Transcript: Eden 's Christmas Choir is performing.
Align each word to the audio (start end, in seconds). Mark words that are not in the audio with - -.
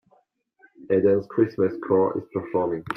Eden 0.89 1.21
's 1.21 1.27
Christmas 1.27 1.73
Choir 1.83 2.17
is 2.17 2.27
performing. 2.33 2.83